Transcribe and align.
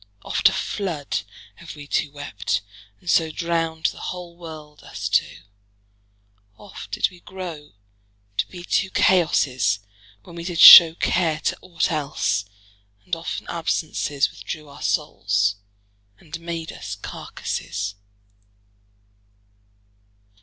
Oft 0.23 0.49
a 0.49 0.51
flood 0.51 1.21
Have 1.57 1.75
wee 1.75 1.85
two 1.85 2.11
wept, 2.11 2.61
and 2.99 3.07
so 3.07 3.29
Drownd 3.29 3.85
the 3.91 3.99
whole 4.09 4.35
world, 4.35 4.81
us 4.83 5.07
two; 5.07 5.43
oft 6.57 6.89
did 6.89 7.11
we 7.11 7.19
grow 7.19 7.73
To 8.37 8.47
be 8.47 8.63
two 8.63 8.89
Chaosses, 8.89 9.77
when 10.23 10.35
we 10.35 10.43
did 10.43 10.57
show 10.57 10.95
Care 10.95 11.39
to 11.41 11.57
ought 11.61 11.91
else; 11.91 12.45
and 13.05 13.15
often 13.15 13.45
absences 13.47 14.31
Withdrew 14.31 14.69
our 14.69 14.81
soules, 14.81 15.57
and 16.17 16.39
made 16.39 16.71
us 16.71 16.95
carcasses. 16.95 17.93